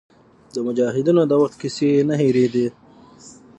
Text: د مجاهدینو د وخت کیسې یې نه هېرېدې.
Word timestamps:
د 0.53 0.55
مجاهدینو 0.67 1.21
د 1.27 1.33
وخت 1.41 1.55
کیسې 1.61 1.87
یې 1.95 2.01
نه 2.09 2.15
هېرېدې. 2.21 2.67